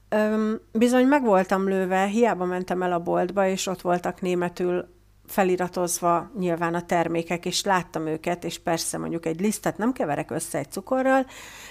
Öm, 0.09 0.59
bizony 0.71 1.05
meg 1.05 1.23
voltam 1.23 1.67
lőve, 1.67 2.05
hiába 2.05 2.45
mentem 2.45 2.81
el 2.81 2.93
a 2.93 2.99
boltba, 2.99 3.47
és 3.47 3.67
ott 3.67 3.81
voltak 3.81 4.21
németül 4.21 4.95
feliratozva 5.25 6.31
nyilván 6.39 6.73
a 6.73 6.85
termékek, 6.85 7.45
és 7.45 7.63
láttam 7.63 8.07
őket, 8.07 8.43
és 8.43 8.59
persze 8.59 8.97
mondjuk 8.97 9.25
egy 9.25 9.39
lisztet 9.39 9.77
nem 9.77 9.93
keverek 9.93 10.31
össze 10.31 10.57
egy 10.57 10.71
cukorral, 10.71 11.25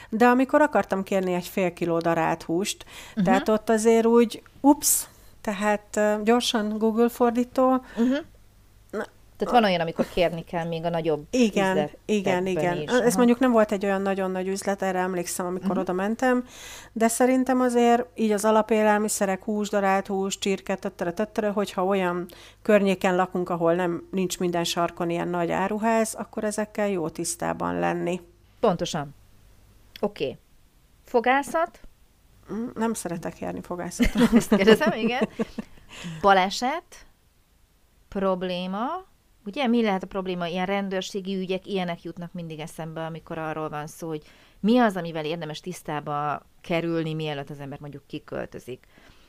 de 0.09 0.27
amikor 0.27 0.61
akartam 0.61 1.03
kérni 1.03 1.33
egy 1.33 1.49
fél 1.49 1.73
kiló 1.73 1.99
darált 1.99 2.43
húst, 2.43 2.85
uh-huh. 3.09 3.25
tehát 3.25 3.49
ott 3.49 3.71
azért 3.71 4.07
úgy, 4.07 4.43
ups, 4.61 5.07
tehát 5.47 6.25
gyorsan 6.25 6.79
Google 6.79 7.09
fordító, 7.09 7.71
uh-huh. 7.71 8.19
Tehát 9.37 9.55
van 9.55 9.65
olyan, 9.65 9.81
amikor 9.81 10.09
kérni 10.09 10.45
kell 10.45 10.67
még 10.67 10.85
a 10.85 10.89
nagyobb 10.89 11.27
Igen, 11.31 11.91
igen, 12.05 12.47
igen. 12.47 12.77
Is. 12.77 12.91
Ez 12.91 13.17
mondjuk 13.17 13.39
nem 13.39 13.53
volt 13.53 13.73
egy 13.73 13.85
olyan 13.85 14.03
nagyon 14.03 14.31
nagy 14.31 14.49
üzlet, 14.49 14.83
erre 14.83 14.99
emlékszem, 14.99 15.47
amikor 15.47 15.69
uh-huh. 15.69 15.83
oda 15.83 15.93
mentem, 15.93 16.45
de 16.93 17.09
szerintem 17.09 17.61
azért 17.61 18.07
így 18.15 18.31
az 18.31 18.45
alapélelmiszerek, 18.45 19.45
hús, 19.45 19.69
darált 19.69 20.07
hús, 20.07 20.39
csirke, 20.39 20.75
töttere, 20.75 21.13
töttere, 21.13 21.49
hogyha 21.49 21.85
olyan 21.85 22.27
környéken 22.63 23.17
lakunk, 23.17 23.51
ahol 23.51 23.75
nem 23.75 24.09
nincs 24.11 24.39
minden 24.39 24.65
sarkon 24.65 25.11
ilyen 25.11 25.29
nagy 25.29 25.51
áruház, 25.51 26.15
akkor 26.15 26.45
ezekkel 26.45 26.89
jó 26.89 27.09
tisztában 27.09 27.79
lenni. 27.79 28.21
Pontosan. 28.61 29.15
Oké. 30.01 30.25
Okay. 30.25 30.39
Fogászat? 31.05 31.81
Nem 32.75 32.95
szeretek 32.95 33.39
járni 33.39 33.61
fogászaton. 33.61 34.29
Ezt 34.35 34.57
kérdezem, 34.57 34.93
igen. 34.99 35.29
Baleset? 36.21 37.07
Probléma? 38.09 38.85
Ugye, 39.45 39.67
mi 39.67 39.83
lehet 39.83 40.03
a 40.03 40.07
probléma? 40.07 40.47
Ilyen 40.47 40.67
rendőrségi 40.67 41.37
ügyek, 41.37 41.67
ilyenek 41.67 42.03
jutnak 42.03 42.33
mindig 42.33 42.59
eszembe, 42.59 43.05
amikor 43.05 43.39
arról 43.39 43.69
van 43.69 43.87
szó, 43.87 44.09
hogy 44.09 44.23
mi 44.61 44.79
az, 44.79 44.97
amivel 44.97 45.25
érdemes 45.25 45.61
tisztába 45.61 46.43
kerülni, 46.61 47.15
mielőtt 47.15 47.51
az 47.51 47.61
ember 47.61 47.81
mondjuk 47.81 48.07
kiköltözik. 48.07 48.87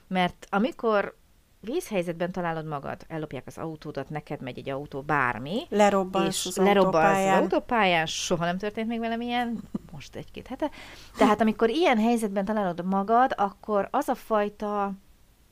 Mert 0.08 0.48
amikor 0.50 1.18
vészhelyzetben 1.60 2.32
találod 2.32 2.66
magad, 2.66 3.06
ellopják 3.08 3.44
az 3.48 3.58
autódat, 3.58 4.10
neked 4.10 4.42
megy 4.42 4.58
egy 4.58 4.70
autó, 4.70 5.02
bármi, 5.02 5.62
Lerobbansz 5.70 6.46
és 6.46 6.46
az 6.46 6.58
autópályán. 6.58 7.36
az 7.36 7.42
autópályán, 7.42 8.06
soha 8.06 8.46
nem 8.46 8.58
történt 8.58 8.88
még 8.88 9.00
velem 9.00 9.22
ilyen, 9.22 9.64
most 9.98 10.16
egy-két 10.16 10.48
hete. 10.48 10.70
Tehát 11.18 11.42
amikor 11.42 11.70
ilyen 11.70 11.98
helyzetben 11.98 12.46
találod 12.46 12.86
magad, 12.86 13.34
akkor 13.38 13.88
az 13.92 14.08
a 14.08 14.16
fajta 14.16 14.92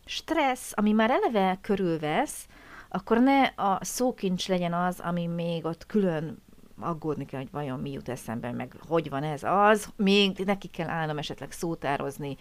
stressz, 0.05 0.71
ami 0.75 0.91
már 0.91 1.11
eleve 1.11 1.57
körülvesz, 1.61 2.47
akkor 2.89 3.19
ne 3.19 3.43
a 3.43 3.79
szókincs 3.81 4.47
legyen 4.47 4.73
az, 4.73 4.99
ami 4.99 5.25
még 5.25 5.65
ott 5.65 5.85
külön 5.85 6.43
aggódni 6.79 7.25
kell, 7.25 7.39
hogy 7.39 7.51
vajon 7.51 7.79
mi 7.79 7.91
jut 7.91 8.09
eszembe, 8.09 8.51
meg 8.51 8.75
hogy 8.87 9.09
van 9.09 9.23
ez 9.23 9.43
az, 9.43 9.89
még 9.95 10.37
neki 10.37 10.67
kell 10.67 10.89
állnom 10.89 11.17
esetleg 11.17 11.51
szótározni 11.51 12.37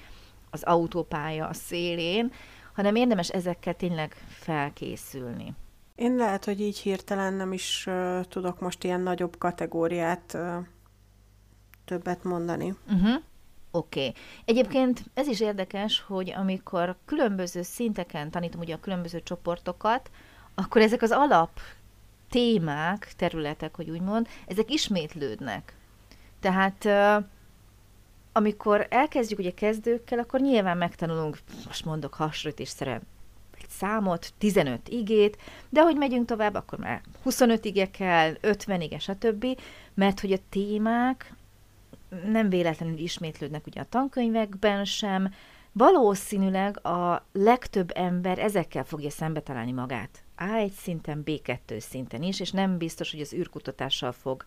az 0.50 0.62
autópálya 0.62 1.46
a 1.46 1.52
szélén, 1.52 2.32
hanem 2.75 2.94
érdemes 2.94 3.28
ezekkel 3.28 3.75
tényleg 3.75 4.14
felkészülni. 4.28 5.54
Én 5.94 6.14
lehet, 6.14 6.44
hogy 6.44 6.61
így 6.61 6.78
hirtelen 6.78 7.34
nem 7.34 7.52
is 7.52 7.87
uh, 7.87 8.20
tudok 8.20 8.61
most 8.61 8.84
ilyen 8.84 9.00
nagyobb 9.00 9.38
kategóriát 9.38 10.32
uh, 10.34 10.56
többet 11.84 12.24
mondani. 12.24 12.74
Uh-huh. 12.92 13.22
Oké. 13.70 14.08
Okay. 14.08 14.22
Egyébként 14.44 15.04
ez 15.14 15.26
is 15.26 15.40
érdekes, 15.40 16.00
hogy 16.00 16.32
amikor 16.36 16.96
különböző 17.04 17.62
szinteken 17.62 18.30
tanítom 18.30 18.60
ugye 18.60 18.74
a 18.74 18.80
különböző 18.80 19.22
csoportokat, 19.22 20.10
akkor 20.54 20.80
ezek 20.80 21.02
az 21.02 21.10
alap 21.10 21.60
témák, 22.30 23.12
területek, 23.16 23.76
hogy 23.76 23.90
úgy 23.90 24.00
mond, 24.00 24.28
ezek 24.46 24.70
ismétlődnek. 24.70 25.76
Tehát 26.40 26.86
amikor 28.32 28.86
elkezdjük 28.90 29.38
ugye 29.38 29.54
kezdőkkel, 29.54 30.18
akkor 30.18 30.40
nyilván 30.40 30.76
megtanulunk, 30.76 31.38
most 31.66 31.84
mondok 31.84 32.14
hasonlítésszerűen, 32.14 33.02
egy 33.58 33.68
számot, 33.68 34.32
15 34.38 34.88
igét, 34.88 35.36
de 35.68 35.82
hogy 35.82 35.96
megyünk 35.96 36.26
tovább, 36.26 36.54
akkor 36.54 36.78
már 36.78 37.00
25 37.22 37.64
ige 37.64 37.90
kell, 37.90 38.34
50 38.40 38.80
ige, 38.80 38.98
stb., 38.98 39.46
mert 39.94 40.20
hogy 40.20 40.32
a 40.32 40.38
témák 40.48 41.34
nem 42.26 42.49
véletlenül 42.49 42.99
ismétlődnek 42.99 43.66
ugye 43.66 43.80
a 43.80 43.88
tankönyvekben 43.88 44.84
sem, 44.84 45.32
valószínűleg 45.73 46.87
a 46.87 47.26
legtöbb 47.32 47.90
ember 47.94 48.38
ezekkel 48.38 48.84
fogja 48.84 49.11
szembe 49.11 49.40
találni 49.40 49.73
magát. 49.73 50.25
A1 50.38 50.70
szinten, 50.70 51.23
B2 51.25 51.78
szinten 51.78 52.23
is, 52.23 52.40
és 52.40 52.50
nem 52.50 52.78
biztos, 52.78 53.11
hogy 53.11 53.20
az 53.20 53.32
űrkutatással 53.32 54.12
fog 54.12 54.44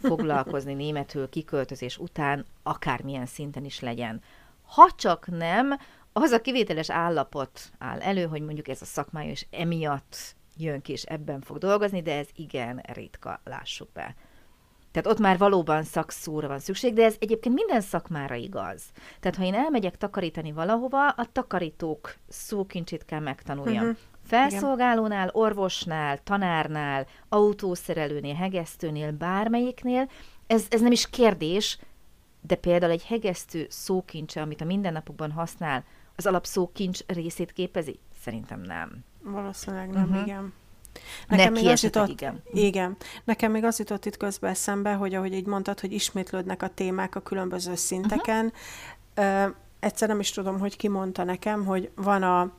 foglalkozni 0.00 0.74
németül 0.74 1.28
kiköltözés 1.28 1.98
után, 1.98 2.44
akármilyen 2.62 3.26
szinten 3.26 3.64
is 3.64 3.80
legyen. 3.80 4.22
Ha 4.62 4.90
csak 4.96 5.26
nem, 5.26 5.78
az 6.12 6.30
a 6.30 6.40
kivételes 6.40 6.90
állapot 6.90 7.72
áll 7.78 8.00
elő, 8.00 8.26
hogy 8.26 8.42
mondjuk 8.42 8.68
ez 8.68 8.82
a 8.82 8.84
szakmája 8.84 9.30
is 9.30 9.46
emiatt 9.50 10.36
jön 10.56 10.80
ki, 10.80 10.92
és 10.92 11.02
ebben 11.02 11.40
fog 11.40 11.58
dolgozni, 11.58 12.02
de 12.02 12.16
ez 12.16 12.28
igen 12.34 12.80
ritka, 12.92 13.40
lássuk 13.44 13.92
be. 13.92 14.14
Tehát 14.94 15.08
ott 15.08 15.18
már 15.18 15.38
valóban 15.38 15.82
szakszóra 15.82 16.48
van 16.48 16.58
szükség, 16.58 16.94
de 16.94 17.04
ez 17.04 17.16
egyébként 17.18 17.54
minden 17.54 17.80
szakmára 17.80 18.34
igaz. 18.34 18.82
Tehát 19.20 19.36
ha 19.36 19.44
én 19.44 19.54
elmegyek 19.54 19.96
takarítani 19.96 20.52
valahova, 20.52 21.08
a 21.08 21.26
takarítók 21.32 22.14
szókincsét 22.28 23.04
kell 23.04 23.20
megtanuljam. 23.20 23.82
Uh-huh. 23.82 23.96
Felszolgálónál, 24.26 25.30
orvosnál, 25.32 26.22
tanárnál, 26.22 27.06
autószerelőnél, 27.28 28.34
hegesztőnél, 28.34 29.12
bármelyiknél, 29.12 30.10
ez, 30.46 30.66
ez 30.70 30.80
nem 30.80 30.92
is 30.92 31.10
kérdés, 31.10 31.78
de 32.40 32.54
például 32.54 32.92
egy 32.92 33.04
hegesztő 33.04 33.66
szókincse, 33.68 34.40
amit 34.40 34.60
a 34.60 34.64
mindennapokban 34.64 35.30
használ, 35.30 35.84
az 36.16 36.26
alapszókincs 36.26 37.00
részét 37.06 37.52
képezi? 37.52 37.98
Szerintem 38.20 38.60
nem. 38.60 39.04
Valószínűleg 39.22 39.90
nem, 39.90 40.02
uh-huh. 40.02 40.26
igen. 40.26 40.52
Nekem 41.28 41.52
Neki 41.52 41.64
még 41.64 41.72
az 41.72 41.82
jutott, 41.82 42.08
igen. 42.08 42.42
igen. 42.52 42.96
Nekem 43.24 43.50
még 43.50 43.64
az 43.64 43.78
jutott 43.78 44.06
itt 44.06 44.16
közben 44.16 44.50
eszembe, 44.50 44.92
hogy 44.92 45.14
ahogy 45.14 45.32
így 45.32 45.46
mondtad, 45.46 45.80
hogy 45.80 45.92
ismétlődnek 45.92 46.62
a 46.62 46.68
témák 46.68 47.14
a 47.14 47.20
különböző 47.20 47.74
szinteken. 47.74 48.52
Uh-huh. 49.16 49.44
Uh, 49.46 49.54
egyszer 49.80 50.08
nem 50.08 50.20
is 50.20 50.30
tudom, 50.30 50.58
hogy 50.58 50.76
ki 50.76 50.88
mondta 50.88 51.24
nekem, 51.24 51.64
hogy 51.64 51.90
van, 51.94 52.22
a, 52.22 52.52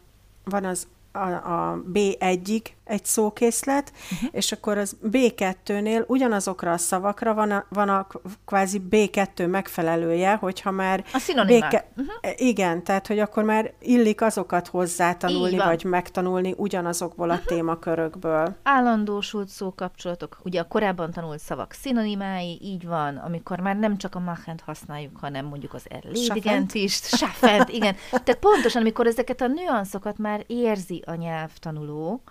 van 0.44 0.65
az 0.65 0.88
a, 1.12 1.30
a 1.30 1.82
B1-ig 1.94 2.62
egy 2.86 3.06
szókészlet, 3.06 3.92
uh-huh. 4.12 4.30
és 4.32 4.51
akkor 4.51 4.77
az 4.77 4.98
B2-nél 5.12 6.06
ugyanazokra 6.08 6.72
a 6.72 6.77
szavakra 6.77 7.34
van 7.34 7.51
a, 7.51 7.65
van 7.70 7.89
a 7.89 8.08
kvázi 8.46 8.82
B2 8.89 9.50
megfelelője, 9.50 10.36
hogyha 10.36 10.72
már... 10.72 11.04
A 11.13 11.18
szinonimák. 11.18 11.72
B2, 11.72 11.84
uh-huh. 11.89 12.06
Mhm. 12.22 12.34
Igen, 12.36 12.84
tehát, 12.84 13.08
hogy 13.08 13.20
akkor 13.20 13.44
már 13.44 13.74
illik 13.80 14.22
azokat 14.22 14.68
hozzátanulni, 14.68 15.58
vagy 15.58 15.84
megtanulni 15.84 16.54
ugyanazokból 16.58 17.30
a 17.30 17.34
uh-huh. 17.34 17.48
témakörökből. 17.48 18.56
Állandósult 18.63 19.48
szókapcsolatok, 19.48 20.39
ugye 20.44 20.60
a 20.60 20.68
korábban 20.68 21.12
tanult 21.12 21.39
szavak 21.39 21.72
szinonimái, 21.72 22.60
így 22.62 22.88
van, 22.88 23.15
amikor 23.15 23.60
már 23.60 23.75
nem 23.75 23.98
csak 23.98 24.15
a 24.15 24.20
machent 24.20 24.62
használjuk, 24.62 25.18
hanem 25.18 25.46
mondjuk 25.46 25.74
az 25.74 25.86
erlédigent 25.89 26.74
is, 26.74 26.94
safent, 26.94 27.70
igen. 27.70 27.96
Tehát 28.24 28.39
pontosan, 28.39 28.82
amikor 28.82 29.08
ezeket 29.08 29.42
a 29.42 29.48
nüanszokat 29.48 30.18
már 30.18 30.44
érzi 30.48 31.04
a 31.06 31.13
nyelvtanuló, 31.13 32.22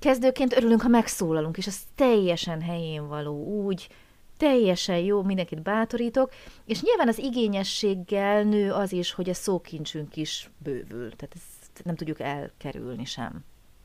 kezdőként 0.00 0.56
örülünk, 0.56 0.82
ha 0.82 0.88
megszólalunk, 0.88 1.56
és 1.56 1.66
az 1.66 1.78
teljesen 1.94 2.60
helyén 2.60 3.08
való, 3.08 3.44
úgy, 3.44 3.88
teljesen 4.36 4.98
jó, 4.98 5.22
mindenkit 5.22 5.62
bátorítok, 5.62 6.32
és 6.64 6.82
nyilván 6.82 7.08
az 7.08 7.18
igényességgel 7.18 8.42
nő 8.42 8.72
az 8.72 8.92
is, 8.92 9.12
hogy 9.12 9.28
a 9.28 9.34
szókincsünk 9.34 10.16
is 10.16 10.50
bővül, 10.58 11.16
tehát 11.16 11.34
ezt 11.34 11.84
nem 11.84 11.96
tudjuk 11.96 12.20
elkerülni 12.20 13.04
sem. 13.04 13.44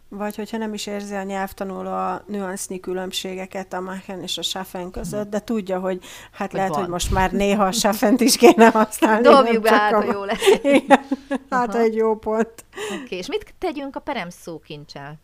Vagy 0.10 0.36
hogyha 0.36 0.58
nem 0.58 0.74
is 0.74 0.88
érzi 0.88 1.16
a 1.16 1.24
nyelvtanuló 1.24 1.90
a 1.90 2.24
nüansznyi 2.28 2.80
különbségeket 2.80 3.74
a 3.74 3.80
Machen 3.80 4.22
és 4.22 4.38
a 4.38 4.42
Schaffen 4.42 4.92
között, 4.92 5.30
de 5.30 5.40
tudja, 5.40 5.80
hogy 5.80 6.04
hát 6.32 6.50
hogy 6.50 6.60
lehet, 6.60 6.70
van. 6.72 6.80
hogy 6.80 6.90
most 6.90 7.12
már 7.12 7.32
néha 7.32 7.66
a 7.66 7.72
Schaffent 7.72 8.22
is 8.22 8.38
kéne 8.38 8.70
használni. 8.70 9.24
Dobjuk 9.24 9.64
be, 9.64 9.70
hát, 9.70 9.94
a... 9.94 10.04
jó 10.04 10.24
lesz. 10.24 10.48
Igen, 10.64 11.06
hát 11.50 11.76
egy 11.76 11.96
jó 11.96 12.16
pont. 12.18 12.66
Oké, 12.92 13.04
okay, 13.04 13.18
és 13.18 13.28
mit 13.28 13.54
tegyünk 13.58 13.96
a 13.96 14.00
perem 14.00 14.30
szókincsel? 14.30 15.20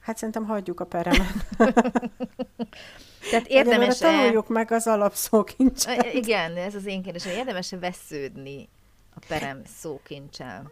Hát 0.00 0.16
szerintem 0.16 0.44
hagyjuk 0.44 0.80
a 0.80 0.84
peremet. 0.84 1.46
Tehát 3.30 3.46
érdemes 3.46 3.98
tanuljuk 3.98 4.48
meg 4.48 4.70
az 4.72 4.86
alapszókincset. 4.86 6.12
Igen, 6.12 6.56
ez 6.56 6.74
az 6.74 6.86
én 6.86 7.02
kérdésem. 7.02 7.32
Érdemes-e 7.32 7.78
vesződni 7.78 8.68
a 9.14 9.18
perem 9.28 9.62
szókincsel? 9.80 10.70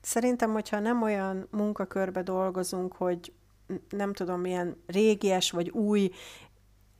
Szerintem, 0.00 0.52
hogyha 0.52 0.78
nem 0.78 1.02
olyan 1.02 1.48
munkakörbe 1.50 2.22
dolgozunk, 2.22 2.92
hogy 2.92 3.32
nem 3.90 4.12
tudom, 4.12 4.40
milyen 4.40 4.82
régies 4.86 5.50
vagy 5.50 5.70
új, 5.70 6.10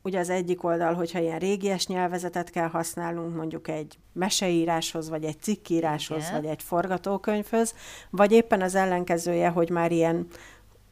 ugye 0.03 0.19
az 0.19 0.31
egyik 0.31 0.65
oldal, 0.65 0.95
hogyha 0.95 1.19
ilyen 1.19 1.38
régies 1.38 1.87
nyelvezetet 1.87 2.50
kell 2.50 2.69
használnunk, 2.69 3.37
mondjuk 3.37 3.69
egy 3.69 3.99
meseíráshoz, 4.12 5.09
vagy 5.09 5.25
egy 5.25 5.41
cikkíráshoz, 5.41 6.23
Igen. 6.23 6.41
vagy 6.41 6.50
egy 6.50 6.62
forgatókönyvhöz, 6.62 7.75
vagy 8.11 8.33
éppen 8.33 8.62
az 8.62 8.75
ellenkezője, 8.75 9.49
hogy 9.49 9.71
már 9.71 9.93
ilyen 9.93 10.26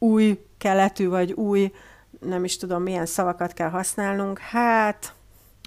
új 0.04 0.44
keletű, 0.58 1.08
vagy 1.08 1.32
új, 1.32 1.73
nem 2.20 2.44
is 2.44 2.56
tudom, 2.56 2.82
milyen 2.82 3.06
szavakat 3.06 3.52
kell 3.52 3.70
használnunk, 3.70 4.38
hát... 4.38 5.14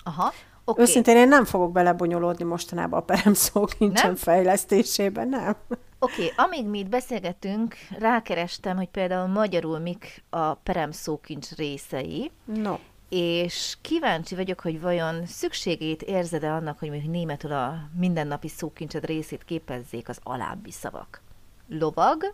Aha. 0.04 0.34
Okay. 0.66 0.84
Őszintén 0.84 1.18
én 1.18 1.28
nem 1.28 1.46
fogok 1.46 1.72
belebonyolódni 1.72 2.44
mostanában 2.44 3.00
a 3.00 3.04
perem 3.04 3.34
szókincsen 3.34 4.16
fejlesztésében, 4.16 5.28
nem. 5.30 5.56
Oké, 6.00 6.14
okay, 6.14 6.46
amíg 6.46 6.66
mi 6.66 6.80
itt 6.80 6.90
beszélgetünk, 6.90 7.76
rákerestem, 8.00 8.78
hogy 8.78 8.90
például 8.90 9.28
magyarul 9.28 9.80
mik 9.80 10.24
a 10.30 10.54
perem 10.54 10.92
szókincs 10.92 11.52
részei. 11.52 12.32
No. 12.46 12.78
És 13.10 13.78
kíváncsi 13.82 14.36
vagyok, 14.36 14.60
hogy 14.60 14.82
vajon 14.82 15.26
szükségét 15.26 16.02
érzed-e 16.02 16.54
annak, 16.54 16.80
hogy 16.80 16.90
még 16.90 17.10
németül 17.10 17.52
a 17.52 17.90
mindennapi 18.00 18.48
szókincsed 18.48 19.06
részét 19.06 19.44
képezzék 19.44 20.10
az 20.10 20.20
alábbi 20.24 20.72
szavak. 20.72 21.22
Lovag, 21.68 22.34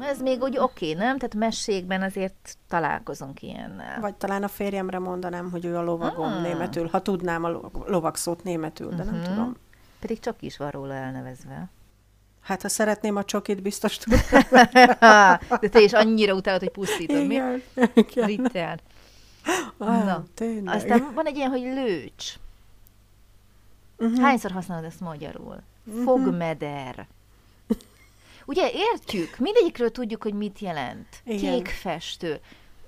ez 0.00 0.20
még 0.20 0.42
úgy 0.42 0.58
oké, 0.58 0.92
okay, 0.92 1.06
nem? 1.06 1.18
Tehát 1.18 1.34
mesékben 1.34 2.02
azért 2.02 2.56
találkozunk 2.68 3.42
ilyennel. 3.42 4.00
Vagy 4.00 4.14
talán 4.14 4.42
a 4.42 4.48
férjemre 4.48 4.98
mondanám, 4.98 5.50
hogy 5.50 5.64
ő 5.64 5.76
a 5.76 5.82
lovagom 5.82 6.32
ah. 6.32 6.42
németül, 6.42 6.88
ha 6.88 7.02
tudnám 7.02 7.44
a 7.44 7.70
lovag 7.86 8.16
szót 8.16 8.42
németül, 8.42 8.88
de 8.88 8.94
uh-huh. 8.94 9.10
nem 9.10 9.20
mhm. 9.20 9.30
tudom. 9.30 9.56
Pedig 10.00 10.18
csak 10.18 10.42
is 10.42 10.56
van 10.56 10.70
róla 10.70 10.94
elnevezve. 10.94 11.70
Hát, 12.40 12.62
ha 12.62 12.68
szeretném 12.68 13.16
a 13.16 13.24
csokit, 13.24 13.62
biztos 13.62 13.96
tudom. 13.98 14.20
de 15.60 15.68
te 15.70 15.80
is 15.80 15.92
annyira 15.92 16.34
utálod, 16.34 16.60
hogy 16.60 16.70
pusztítod, 16.70 17.26
mi? 17.26 17.40
Ritter. 18.14 18.80
Ah, 19.78 20.04
Na, 20.04 20.24
tényleg. 20.34 20.74
Aztán 20.74 21.12
van 21.14 21.26
egy 21.26 21.36
ilyen, 21.36 21.50
hogy 21.50 21.60
lőcs. 21.60 22.34
Uh-huh. 23.98 24.20
Hányszor 24.20 24.50
használod 24.50 24.84
ezt 24.84 25.00
magyarul? 25.00 25.62
Uh-huh. 25.84 26.02
Fogmeder. 26.04 27.06
Ugye 28.50 28.70
értjük, 28.72 29.38
mindegyikről 29.38 29.90
tudjuk, 29.90 30.22
hogy 30.22 30.34
mit 30.34 30.58
jelent. 30.58 31.06
Igen. 31.24 31.54
Kék 31.54 31.68
festő. 31.68 32.40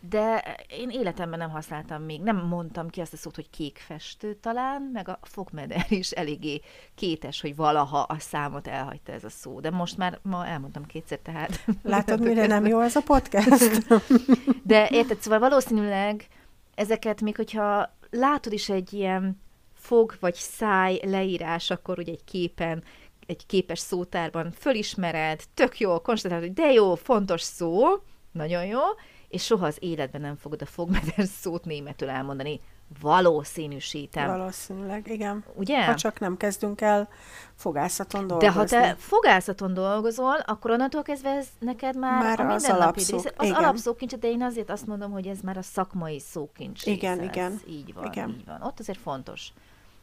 De 0.08 0.56
én 0.68 0.90
életemben 0.90 1.38
nem 1.38 1.50
használtam 1.50 2.02
még, 2.02 2.20
nem 2.20 2.36
mondtam 2.36 2.88
ki 2.88 3.00
azt 3.00 3.12
a 3.12 3.16
szót, 3.16 3.34
hogy 3.34 3.50
kék 3.50 3.78
festő 3.86 4.34
talán, 4.34 4.90
meg 4.92 5.08
a 5.08 5.18
fogmeder 5.22 5.86
is 5.88 6.10
eléggé 6.10 6.60
kétes, 6.94 7.40
hogy 7.40 7.56
valaha 7.56 7.98
a 7.98 8.18
számot 8.18 8.66
elhagyta 8.66 9.12
ez 9.12 9.24
a 9.24 9.30
szó. 9.30 9.60
De 9.60 9.70
most 9.70 9.96
már 9.96 10.18
ma 10.22 10.46
elmondtam 10.46 10.86
kétszer, 10.86 11.18
tehát... 11.18 11.64
Látod, 11.82 12.20
mire 12.20 12.46
nem 12.46 12.66
jó 12.66 12.80
ez 12.80 12.96
a 12.96 13.02
podcast? 13.02 13.86
De 14.62 14.88
érted, 14.88 15.20
szóval 15.20 15.38
valószínűleg 15.38 16.26
ezeket 16.74 17.20
még, 17.20 17.36
hogyha 17.36 17.94
látod 18.10 18.52
is 18.52 18.68
egy 18.68 18.92
ilyen 18.92 19.40
fog 19.74 20.16
vagy 20.20 20.34
száj 20.34 21.00
leírás, 21.04 21.70
akkor 21.70 21.98
ugye 21.98 22.12
egy 22.12 22.24
képen 22.24 22.82
egy 23.26 23.46
képes 23.46 23.78
szótárban 23.78 24.52
fölismered, 24.52 25.42
tök 25.54 25.78
jó, 25.78 26.00
konstatálod, 26.00 26.44
hogy 26.44 26.52
de 26.52 26.72
jó, 26.72 26.94
fontos 26.94 27.42
szó, 27.42 27.84
nagyon 28.32 28.64
jó, 28.64 28.80
és 29.28 29.44
soha 29.44 29.66
az 29.66 29.76
életben 29.80 30.20
nem 30.20 30.36
fogod 30.36 30.62
a 30.62 30.66
fogmeder 30.66 31.26
szót 31.40 31.64
németül 31.64 32.08
elmondani. 32.08 32.60
Valószínűsítem. 33.00 34.26
Valószínűleg, 34.26 35.08
igen. 35.10 35.44
Ugye? 35.54 35.84
Ha 35.84 35.94
csak 35.94 36.20
nem 36.20 36.36
kezdünk 36.36 36.80
el 36.80 37.08
fogászaton 37.54 38.26
dolgozni. 38.26 38.48
De 38.48 38.60
ha 38.60 38.64
te 38.64 38.94
fogászaton 38.98 39.74
dolgozol, 39.74 40.36
akkor 40.46 40.70
onnantól 40.70 41.02
kezdve 41.02 41.30
ez 41.30 41.48
neked 41.58 41.96
már, 41.96 42.22
már 42.22 42.40
a 42.40 42.52
az 42.54 42.94
része. 42.94 43.32
Az 43.36 43.46
igen. 43.46 43.56
alapszókincs, 43.56 44.14
de 44.14 44.28
én 44.28 44.42
azért 44.42 44.70
azt 44.70 44.86
mondom, 44.86 45.10
hogy 45.10 45.26
ez 45.26 45.40
már 45.40 45.56
a 45.56 45.62
szakmai 45.62 46.20
szókincs 46.20 46.86
Igen, 46.86 47.18
része. 47.18 47.30
igen. 47.30 47.52
Ez 47.52 47.60
így 47.68 47.94
van, 47.94 48.04
igen. 48.04 48.28
így 48.28 48.44
van. 48.46 48.62
Ott 48.62 48.80
azért 48.80 48.98
fontos, 48.98 49.52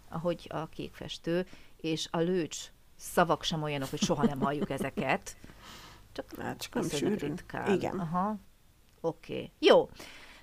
ahogy 0.10 0.48
a 0.54 0.70
kékfestő 0.70 1.46
és 1.78 2.08
a 2.12 2.18
lőcs 2.18 2.58
szavak 3.00 3.44
sem 3.44 3.64
olyanok, 3.64 3.90
hogy 3.90 4.02
soha 4.02 4.26
nem 4.26 4.42
halljuk 4.42 4.70
ezeket. 4.70 5.38
Csak, 6.12 6.26
hát, 6.42 6.62
csak 6.62 6.74
nem 6.74 6.90
sűrűn. 6.90 7.40
Igen. 7.68 8.00
Aha. 8.00 8.36
Oké. 9.02 9.34
Okay. 9.34 9.52
Jó. 9.60 9.90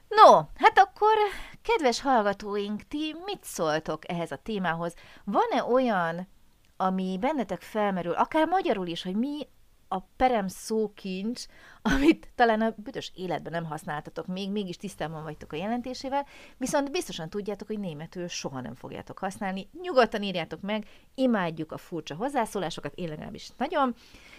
No, 0.09 0.33
hát 0.55 0.79
akkor, 0.79 1.15
kedves 1.63 2.01
hallgatóink, 2.01 2.83
ti 2.83 3.15
mit 3.25 3.45
szóltok 3.45 4.11
ehhez 4.11 4.31
a 4.31 4.37
témához? 4.37 4.95
Van-e 5.25 5.65
olyan, 5.65 6.29
ami 6.77 7.17
bennetek 7.21 7.61
felmerül, 7.61 8.13
akár 8.13 8.47
magyarul 8.47 8.87
is, 8.87 9.03
hogy 9.03 9.17
mi 9.17 9.49
a 9.89 10.01
perem 10.01 10.49
szókincs, 10.49 11.45
amit 11.83 12.29
talán 12.35 12.61
a 12.61 12.75
büdös 12.77 13.13
életben 13.15 13.53
nem 13.53 13.65
használtatok 13.65 14.27
még, 14.27 14.51
mégis 14.51 14.77
tisztában 14.77 15.23
vagytok 15.23 15.53
a 15.53 15.57
jelentésével, 15.57 16.27
viszont 16.57 16.91
biztosan 16.91 17.31
tudjátok, 17.31 17.67
hogy 17.67 17.79
németül 17.79 18.29
soha 18.29 18.61
nem 18.61 18.75
fogjátok 18.75 19.19
használni. 19.19 19.69
Nyugodtan 19.83 20.23
írjátok 20.23 20.61
meg, 20.61 20.87
imádjuk 21.15 21.73
a 21.73 21.79
furcsa 21.79 22.15
hozzászólásokat, 22.15 22.95
én 22.95 23.09
legalábbis 23.09 23.49
nagyon, 23.57 23.95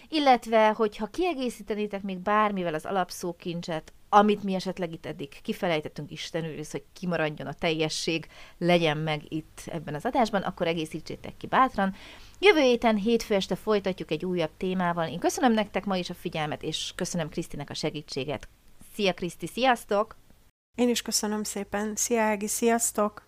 illetve, 0.08 0.68
hogyha 0.68 1.06
kiegészítenétek 1.06 2.02
még 2.02 2.18
bármivel 2.18 2.74
az 2.74 2.86
alapszókincset, 2.86 3.92
amit 4.08 4.42
mi 4.42 4.54
esetleg 4.54 4.92
itt 4.92 5.06
eddig 5.06 5.28
kifelejtettünk, 5.42 6.10
Isten 6.10 6.44
őriz, 6.44 6.70
hogy 6.70 6.84
kimaradjon 6.92 7.46
a 7.46 7.52
teljesség, 7.52 8.26
legyen 8.58 8.96
meg 8.96 9.22
itt 9.28 9.62
ebben 9.66 9.94
az 9.94 10.04
adásban, 10.04 10.42
akkor 10.42 10.66
egészítsétek 10.66 11.36
ki 11.36 11.46
bátran. 11.46 11.94
Jövő 12.38 12.60
héten 12.60 12.96
hétfő 12.96 13.34
este 13.34 13.54
folytatjuk 13.54 14.10
egy 14.10 14.24
újabb 14.24 14.50
témával. 14.56 15.08
Én 15.08 15.18
köszönöm 15.18 15.52
nektek 15.52 15.84
ma 15.84 15.96
is 15.96 16.10
a 16.10 16.14
figyelmet, 16.14 16.62
és 16.62 16.92
köszönöm 16.94 17.28
Krisztinek 17.28 17.70
a 17.70 17.74
segítséget. 17.74 18.48
Szia 18.94 19.14
Kriszti, 19.14 19.46
sziasztok! 19.46 20.16
Én 20.74 20.88
is 20.88 21.02
köszönöm 21.02 21.42
szépen. 21.42 21.92
Szia 21.96 22.22
Ági, 22.22 22.46
sziasztok! 22.46 23.27